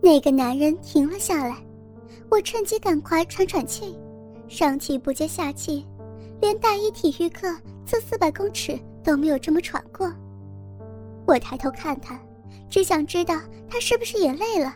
[0.00, 1.56] 那个男人停了下来，
[2.30, 3.98] 我趁机赶快喘喘气，
[4.48, 5.86] 上气不接下气，
[6.40, 7.48] 连大一体育课
[7.84, 10.10] 测四百公尺都没有这么喘过。
[11.26, 12.18] 我抬头看他，
[12.70, 13.38] 只想知道
[13.68, 14.74] 他是不是也累了，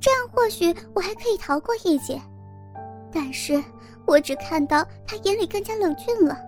[0.00, 2.20] 这样或许我还可以逃过一劫。
[3.12, 3.62] 但是
[4.06, 6.38] 我只看到他眼里更加冷峻了，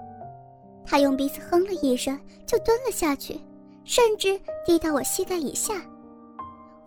[0.85, 2.17] 他用鼻子哼了一声，
[2.47, 3.41] 就蹲了下去，
[3.85, 5.75] 甚至低到我膝盖以下。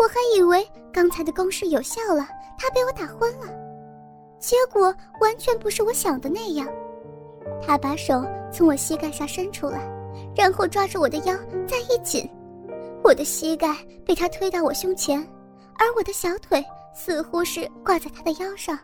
[0.06, 0.64] 我还以为
[0.94, 2.28] 刚才的攻势有效了，
[2.60, 3.48] 他被我打昏了，
[4.38, 6.68] 结果完全不是我想的那样。
[7.60, 8.24] 他把手
[8.54, 9.80] 从我膝盖下伸出来，
[10.36, 11.36] 然后抓住我的腰
[11.68, 12.30] 再一紧，
[13.04, 15.20] 我的膝盖被他推到我胸前，
[15.80, 16.64] 而我的小腿
[16.94, 18.78] 似乎是挂在他的腰上。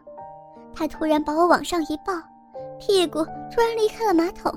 [0.73, 2.13] 他突然把我往上一抱，
[2.79, 4.51] 屁股突然离开了马桶。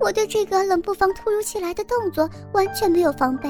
[0.00, 3.48] 我对这个冷不防突如其来的动作完全没有防备，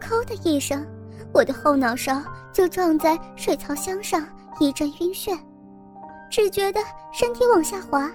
[0.00, 0.86] 抠的一声。
[1.32, 4.26] 我的后脑勺就撞在水槽箱上，
[4.58, 5.38] 一阵晕眩，
[6.30, 6.80] 只觉得
[7.12, 8.10] 身体往下滑。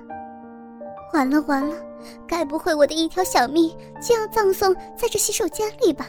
[1.14, 1.76] 完了完了，
[2.28, 6.08] 该不会我的一条小命就要葬送在这洗手间里吧？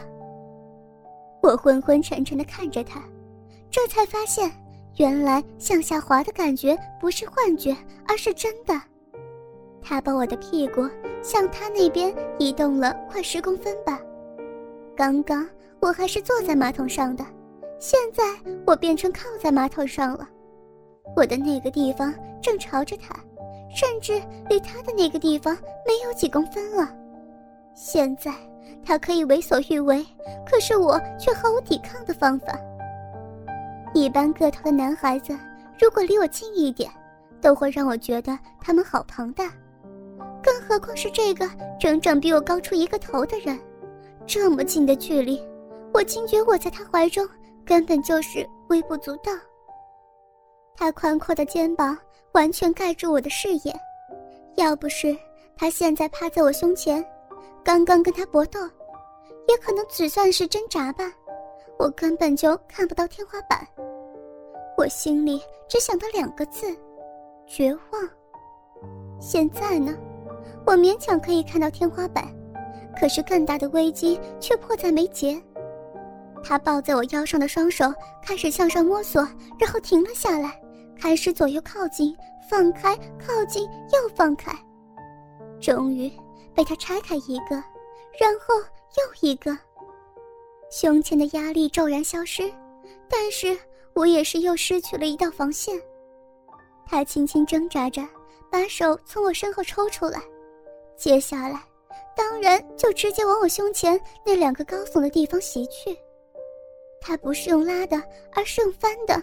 [1.41, 3.01] 我昏昏沉沉地看着他，
[3.71, 4.51] 这才发现，
[4.97, 8.73] 原来向下滑的感觉不是幻觉，而是真的。
[9.81, 10.85] 他把我的屁股
[11.23, 13.97] 向他那边移动了快十公分吧，
[14.97, 15.47] 刚刚。
[15.79, 17.23] 我还是坐在马桶上的，
[17.79, 18.23] 现在
[18.65, 20.27] 我变成靠在马桶上了。
[21.15, 23.15] 我的那个地方正朝着他，
[23.69, 26.91] 甚至离他的那个地方没有几公分了。
[27.75, 28.33] 现在
[28.83, 30.03] 他可以为所欲为，
[30.49, 32.59] 可是我却毫无抵抗的方法。
[33.93, 35.37] 一般个头的男孩子，
[35.79, 36.89] 如果离我近一点，
[37.39, 39.53] 都会让我觉得他们好庞大，
[40.41, 41.47] 更何况是这个
[41.79, 43.57] 整整比我高出一个头的人，
[44.27, 45.41] 这么近的距离。
[45.93, 47.27] 我惊觉我在他怀中
[47.65, 49.31] 根本就是微不足道。
[50.75, 51.97] 他宽阔的肩膀
[52.33, 53.73] 完全盖住我的视野，
[54.55, 55.17] 要不是
[55.55, 57.03] 他现在趴在我胸前，
[57.63, 58.59] 刚刚跟他搏斗，
[59.47, 61.11] 也可能只算是挣扎吧，
[61.79, 63.65] 我根本就看不到天花板。
[64.77, 66.67] 我心里只想到两个字：
[67.47, 68.09] 绝望。
[69.19, 69.97] 现在呢，
[70.63, 72.25] 我勉强可以看到天花板，
[72.99, 75.41] 可是更大的危机却迫在眉睫。
[76.43, 77.93] 他抱在我腰上的双手
[78.23, 79.21] 开始向上摸索，
[79.59, 80.59] 然后停了下来，
[80.99, 82.15] 开始左右靠近、
[82.49, 84.51] 放开、靠近又放开，
[85.59, 86.11] 终于
[86.55, 87.55] 被他拆开一个，
[88.19, 88.55] 然后
[88.95, 89.57] 又一个。
[90.69, 92.51] 胸前的压力骤然消失，
[93.09, 93.57] 但是
[93.93, 95.79] 我也是又失去了一道防线。
[96.85, 98.01] 他轻轻挣扎着，
[98.49, 100.21] 把手从我身后抽出来，
[100.97, 101.61] 接下来，
[102.17, 105.95] 当然就直接往我胸前那两个高耸的地方袭去。
[106.99, 107.95] 他不是用拉的，
[108.33, 109.21] 而是用翻的。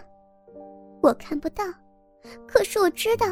[1.03, 1.65] 我看不到，
[2.47, 3.27] 可是我知道，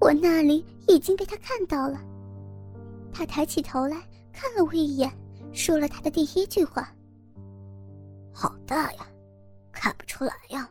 [0.00, 2.00] 我那里已经被他看到了。
[3.12, 3.96] 他抬起头来
[4.32, 5.10] 看了我一眼，
[5.52, 6.94] 说了他的第一句话
[8.32, 9.06] ：“好大呀，
[9.72, 10.70] 看不出来呀。”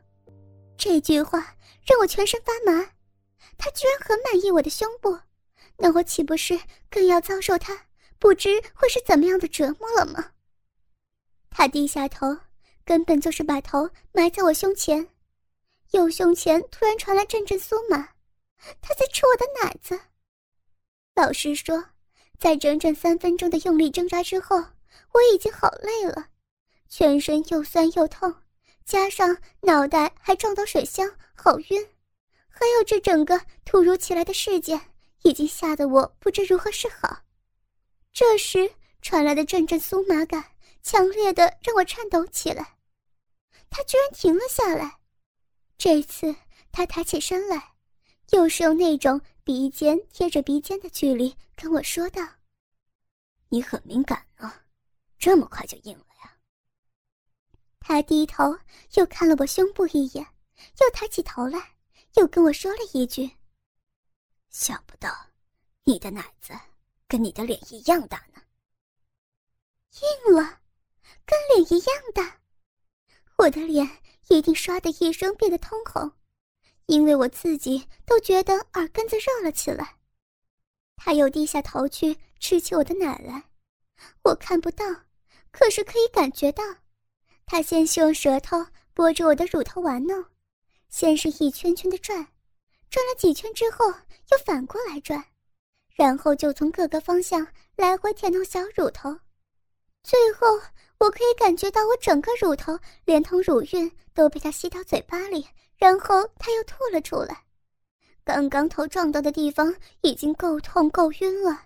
[0.77, 1.39] 这句话
[1.85, 2.87] 让我全身发麻。
[3.57, 5.19] 他居然很满意我的胸部，
[5.77, 6.57] 那我岂不是
[6.89, 7.77] 更要遭受他
[8.19, 10.33] 不知会是怎么样的折磨了吗？
[11.49, 12.37] 他低下头。
[12.85, 15.09] 根本就是把头埋在我胸前，
[15.91, 17.97] 右胸前突然传来阵阵酥麻，
[18.81, 19.99] 他在吃我的奶子。
[21.13, 21.85] 老实说，
[22.39, 24.57] 在整整三分钟的用力挣扎之后，
[25.11, 26.29] 我已经好累了，
[26.89, 28.33] 全身又酸又痛，
[28.85, 31.87] 加上脑袋还撞到水箱，好晕，
[32.47, 34.81] 还有这整个突如其来的事件，
[35.21, 37.21] 已经吓得我不知如何是好。
[38.19, 40.51] 这时传来的阵阵酥麻感，
[40.83, 42.77] 强烈的让我颤抖起来。
[43.69, 44.99] 他居然停了下来，
[45.77, 46.35] 这次
[46.69, 47.75] 他抬起身来，
[48.31, 52.21] 又是用那种鼻尖贴着鼻尖的距离跟我说道
[53.47, 54.65] ：“你很敏感啊，
[55.17, 56.37] 这么快就硬了呀？”
[57.79, 58.53] 他低头
[58.95, 60.27] 又看了我胸部一眼，
[60.81, 61.77] 又抬起头来，
[62.15, 63.31] 又跟我说了一句
[64.51, 65.09] ：“想不到，
[65.85, 66.51] 你的奶子
[67.09, 68.41] 跟你的脸一样大呢。”
[69.99, 70.61] 硬了，
[71.25, 72.39] 跟脸一样大。
[73.37, 73.85] 我的脸
[74.29, 76.11] 一定唰的一声变得通红，
[76.85, 79.97] 因为我自己都觉得耳根子热了起来。
[80.95, 83.49] 他又低下头去吃起我的奶来，
[84.23, 84.85] 我看不到，
[85.51, 86.63] 可是可以感觉到。
[87.45, 90.25] 他先是用舌头拨着我的乳头玩弄，
[90.89, 92.27] 先是一圈圈的转，
[92.89, 95.25] 转了几圈之后又反过来转，
[95.99, 99.13] 然后就从各个方向来回舔弄小乳头，
[100.01, 100.47] 最后
[100.97, 105.45] 我可以感觉到我整个乳头连同乳晕都被他吸到嘴巴里，
[105.77, 107.43] 然后他又吐了出来。
[108.23, 111.63] 刚刚头撞到的地方已经够痛够晕了，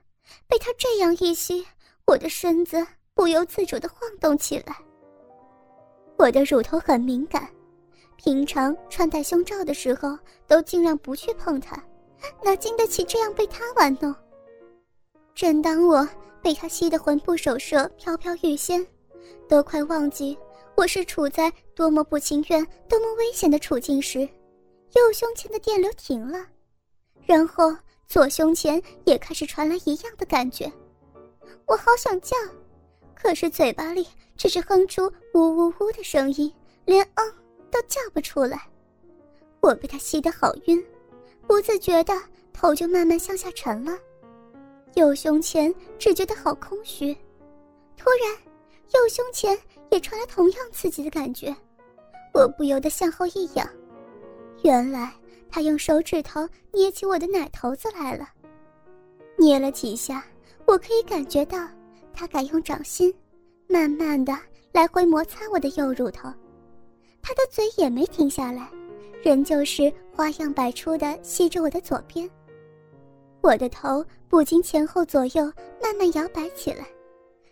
[0.47, 1.63] 被他这样一吸，
[2.07, 2.83] 我的身子
[3.13, 4.75] 不由自主地晃动起来。
[6.17, 7.47] 我的乳头很敏感，
[8.15, 11.75] 平常穿戴胸罩的时候都尽量不去碰它，
[12.43, 14.11] 哪经得起这样被他玩弄？
[15.35, 16.07] 正当我
[16.41, 18.85] 被他吸得魂不守舍、飘飘欲仙。
[19.47, 20.37] 都快忘记
[20.75, 26.45] 我是处在多么不情愿、多么危险的处境时，右胸前的电流停了，
[27.25, 27.75] 然后
[28.07, 30.71] 左胸前也开始传来一样的感觉。
[31.65, 32.35] 我好想叫，
[33.15, 36.51] 可是嘴巴里只是哼出呜呜呜的声音，
[36.85, 37.33] 连嗯
[37.71, 38.61] 都叫不出来。
[39.61, 40.83] 我被他吸得好晕，
[41.47, 42.13] 不自觉的
[42.51, 43.97] 头就慢慢向下沉了，
[44.95, 47.13] 右胸前只觉得好空虚。
[47.97, 48.37] 突然。
[48.93, 49.57] 右胸前
[49.89, 51.55] 也传来同样刺激的感觉，
[52.31, 53.67] 我不由得向后一仰，
[54.61, 55.11] 原来
[55.49, 58.29] 他用手指头捏起我的奶头子来了。
[59.35, 60.23] 捏了几下，
[60.67, 61.67] 我可以感觉到
[62.13, 63.11] 他敢用掌心，
[63.67, 64.37] 慢慢的
[64.71, 66.31] 来回摩擦我的右乳头。
[67.19, 68.69] 他的嘴也没停下来，
[69.23, 72.29] 仍旧是花样百出的吸着我的左边。
[73.43, 75.43] 我的头不禁前后左右
[75.81, 76.87] 慢慢摇摆起来。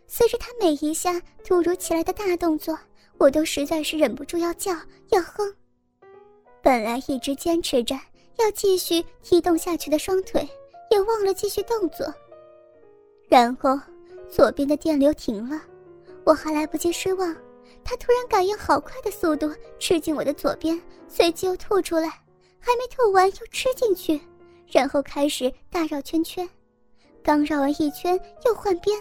[0.07, 2.77] 随着他每一下突如其来的大动作，
[3.17, 4.71] 我都实在是忍不住要叫
[5.09, 5.53] 要哼。
[6.61, 7.93] 本来一直坚持着
[8.37, 10.47] 要继续踢动下去的双腿，
[10.89, 12.07] 也忘了继续动作。
[13.27, 13.77] 然后
[14.29, 15.61] 左边的电流停了，
[16.23, 17.35] 我还来不及失望，
[17.83, 22.07] 他突然感应好快的速度吃进我的左边，随即又吐出来，
[22.59, 24.21] 还没吐完又吃进去，
[24.71, 26.47] 然后开始大绕圈圈，
[27.21, 28.97] 刚绕完一圈又换边。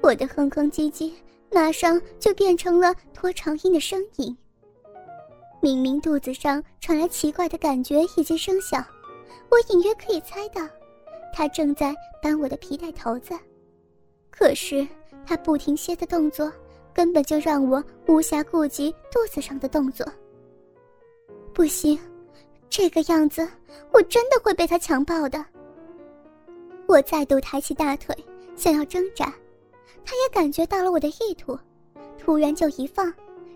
[0.00, 1.12] 我的哼哼唧唧
[1.52, 4.36] 马上就变成了拖长音的声音。
[5.60, 8.84] 明明肚子上传来奇怪的感觉以及声响，
[9.48, 10.66] 我隐约可以猜到，
[11.32, 13.32] 他正在扳我的皮带头子。
[14.30, 14.86] 可是
[15.24, 16.52] 他不停歇的动作，
[16.92, 20.04] 根本就让我无暇顾及肚子上的动作。
[21.54, 21.96] 不行，
[22.72, 23.46] 这个样子
[23.92, 25.44] 我真的会被他强暴的。
[26.88, 28.16] 我再度抬起大腿，
[28.56, 29.26] 想要挣扎。
[30.06, 31.56] 他也感觉到了我的意图，
[32.18, 33.12] 突然就一放，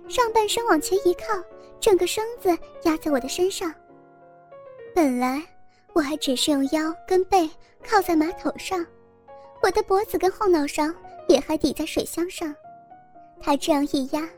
[0.06, 1.42] 上半身往前一靠，
[1.80, 2.50] 整个身子
[2.82, 3.74] 压在我的身上。
[4.94, 5.42] 本来
[5.94, 7.48] 我还只是用腰跟背
[7.82, 8.84] 靠在马桶上，
[9.62, 10.84] 我的脖子跟后脑勺
[11.26, 12.54] 也还抵在水箱上。
[13.40, 14.28] 他这样一压，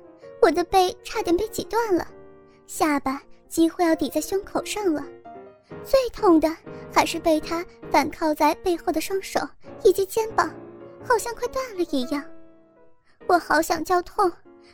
[0.41, 2.07] 我的背差点被挤断了，
[2.69, 5.05] 下巴几乎要抵在胸口上了。
[5.85, 6.49] 最痛的
[6.93, 9.41] 还是被他反靠在背后的双手
[9.85, 10.51] 以及肩膀。
[11.05, 12.23] 好像快断了一样，
[13.27, 14.31] 我好想叫痛，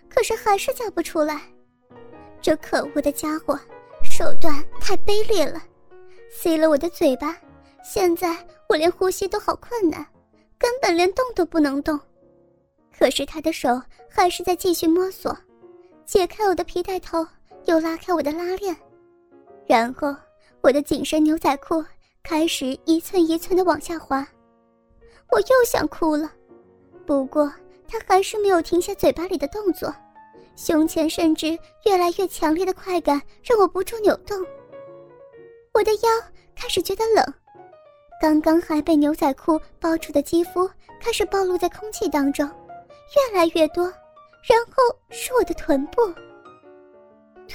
[0.08, 1.40] 可是还是叫不出来。
[2.40, 3.56] 这可恶的家伙
[4.02, 5.62] 手段太卑劣了，
[6.30, 7.36] 塞了我的嘴巴，
[7.84, 8.36] 现在
[8.68, 10.04] 我连呼吸都好困难，
[10.58, 12.00] 根本连动都不能动。
[12.96, 15.36] 可是他的手还是在继续摸索，
[16.04, 17.24] 解开我的皮带头，
[17.66, 18.76] 又拉开我的拉链，
[19.66, 20.14] 然后
[20.60, 21.84] 我的紧身牛仔裤
[22.22, 24.26] 开始一寸一寸的往下滑。
[25.30, 26.30] 我又想哭了，
[27.06, 27.50] 不过
[27.88, 29.92] 他还是没有停下嘴巴里的动作，
[30.56, 34.38] 胸前甚至越来越强烈的快感让我不住扭动。
[35.72, 36.10] 我的腰
[36.54, 37.34] 开始觉得冷，
[38.20, 43.84] 刚刚还被牛仔裤包住的肌肤开始暴露在空气当中，越来越多，
[44.42, 46.02] 然后是我的臀部。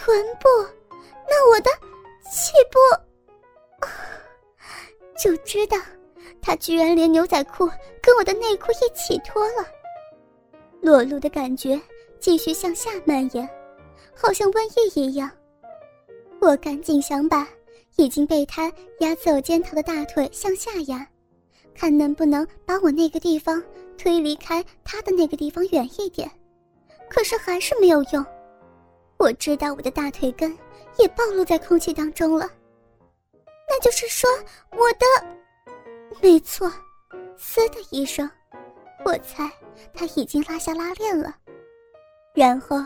[0.01, 0.47] 臀部，
[1.29, 1.69] 那我的
[2.31, 2.79] 气部，
[5.21, 5.77] 就知道。
[6.41, 7.67] 他居然连牛仔裤
[8.01, 9.67] 跟我的内裤一起脱了，
[10.81, 11.79] 裸露的感觉
[12.17, 13.47] 继续向下蔓延，
[14.15, 15.29] 好像瘟疫一样。
[16.39, 17.45] 我赶紧想把
[17.97, 21.05] 已经被他压在我肩头的大腿向下压，
[21.75, 23.61] 看能不能把我那个地方
[23.97, 26.31] 推离开他的那个地方远一点。
[27.09, 28.25] 可是还是没有用，
[29.19, 30.57] 我知道我的大腿根
[30.97, 32.49] 也暴露在空气当中了，
[33.67, 34.29] 那就是说
[34.71, 35.05] 我的。
[36.21, 36.71] 没错，
[37.37, 38.29] 嘶的一声，
[39.03, 39.51] 我猜
[39.93, 41.35] 他已经拉下拉链了。
[42.33, 42.77] 然后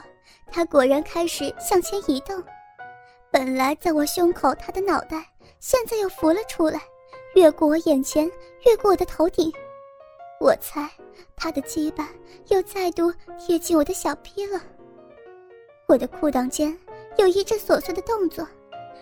[0.51, 2.43] 他果然开始向前移动。
[3.31, 5.23] 本来在我胸口，他的脑袋
[5.59, 6.81] 现在又浮了出来，
[7.35, 8.25] 越过我眼前，
[8.65, 9.51] 越过我的头顶。
[10.39, 10.89] 我猜
[11.35, 12.09] 他的鸡巴
[12.47, 14.59] 又再度贴近我的小臂了。
[15.87, 16.77] 我的裤裆间
[17.17, 18.47] 有一阵琐碎的动作，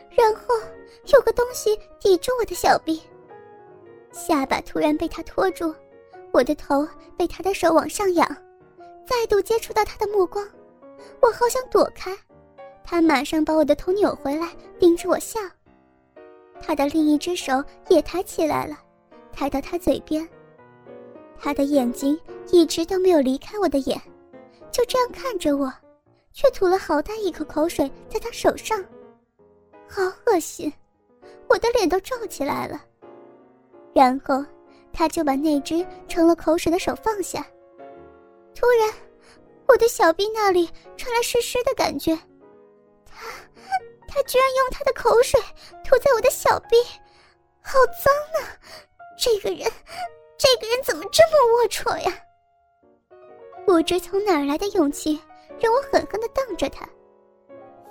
[0.10, 0.56] 然后
[1.14, 3.02] 有个东西抵住我的小臂。
[4.12, 5.74] 下巴突然被他拖住，
[6.32, 8.28] 我的头被他的手往上仰，
[9.06, 10.46] 再度接触到他的目光，
[11.22, 12.16] 我好想躲开，
[12.84, 15.40] 他马上把我的头扭回来，盯着我笑。
[16.60, 18.78] 他的另一只手也抬起来了，
[19.32, 20.28] 抬到他嘴边。
[21.40, 22.20] 他的眼睛
[22.52, 24.00] 一直都没有离开我的眼，
[24.72, 25.74] 就这样看着我，
[26.34, 28.84] 却吐了好大一口口水在他手上，
[29.88, 30.72] 好恶心，
[31.48, 32.80] 我的脸都皱起来了。
[33.94, 34.46] 然后，
[34.94, 37.46] 他就把那只盛了口水的手放下。
[38.56, 38.94] 突然，
[39.68, 42.16] 我的小臂那里传来湿湿的感觉，
[43.06, 43.28] 他，
[44.08, 45.40] 他居然用他的口水
[45.84, 46.78] 涂在我的小臂，
[47.62, 48.58] 好脏啊！
[49.18, 49.72] 这个人。
[50.44, 52.20] 这个人怎么这么龌龊呀！
[53.64, 55.22] 不知从哪儿来的勇气，
[55.62, 56.88] 让我狠狠的瞪着他。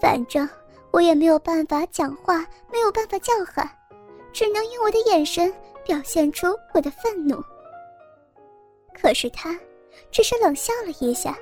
[0.01, 0.49] 反正
[0.91, 3.71] 我也没有办法讲话，没有办法叫喊，
[4.33, 5.53] 只能用我的眼神
[5.85, 7.41] 表现出我的愤怒。
[9.01, 9.59] 可是他
[10.11, 11.39] 只是冷笑了一下，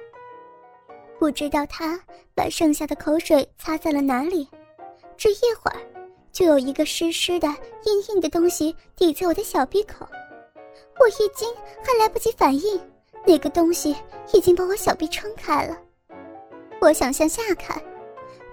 [1.19, 1.99] 不知道他
[2.35, 4.47] 把剩下的口水擦在了哪里，
[5.17, 5.81] 只一会儿，
[6.31, 7.49] 就有一个湿湿的、
[7.85, 10.07] 硬硬的东西抵在我的小鼻口。
[11.01, 11.49] 我一惊，
[11.83, 12.81] 还来不及反应，
[13.25, 13.97] 那个东西
[14.33, 15.77] 已经把我小臂撑开了。
[16.81, 17.83] 我想向下看，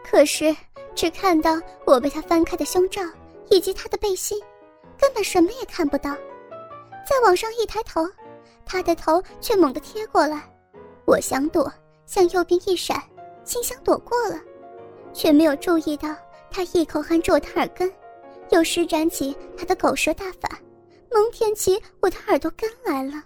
[0.04, 0.56] 可是
[0.96, 3.02] 只看到我被他翻开的胸罩
[3.50, 4.40] 以及他的背心，
[4.98, 6.16] 根本什么也看不到。
[7.08, 8.02] 再往上一抬头，
[8.66, 10.42] 他的头却猛地贴过来。
[11.06, 11.72] 我想躲，
[12.08, 13.02] 向右边一闪，
[13.44, 14.40] 心想躲过了，
[15.14, 16.16] 却没有注意到
[16.50, 17.94] 他一口含住我的耳根，
[18.50, 20.50] 又施展起他的狗舌大法。
[21.12, 23.24] 猛舔起我的耳朵根来了。